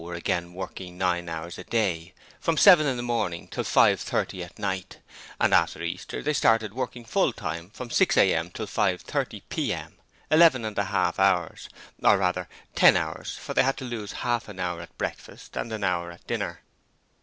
were 0.03 0.15
again 0.15 0.51
working 0.51 0.97
nine 0.97 1.29
hours 1.29 1.59
a 1.59 1.63
day, 1.65 2.11
from 2.39 2.57
seven 2.57 2.87
in 2.87 2.97
the 2.97 3.03
morning 3.03 3.47
till 3.47 3.63
five 3.63 3.99
thirty 4.01 4.43
at 4.43 4.57
night, 4.57 4.97
and 5.39 5.53
after 5.53 5.83
Easter 5.83 6.23
they 6.23 6.33
started 6.33 6.73
working 6.73 7.05
full 7.05 7.31
time 7.31 7.69
from 7.69 7.91
6 7.91 8.17
A.M. 8.17 8.49
till 8.49 8.65
5.30 8.65 9.43
P.M., 9.49 9.99
eleven 10.31 10.65
and 10.65 10.79
a 10.79 10.85
half 10.85 11.19
hours 11.19 11.69
or, 12.01 12.17
rather, 12.17 12.49
ten 12.73 12.97
hours, 12.97 13.37
for 13.37 13.53
they 13.53 13.61
had 13.61 13.77
to 13.77 13.85
lose 13.85 14.11
half 14.25 14.49
an 14.49 14.59
hour 14.59 14.81
at 14.81 14.97
breakfast 14.97 15.55
and 15.55 15.71
an 15.71 15.83
hour 15.83 16.09
at 16.11 16.25
dinner. 16.25 16.61